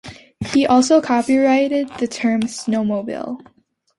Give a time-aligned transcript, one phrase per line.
[0.43, 3.39] He also copyrighted the term "snowmobile".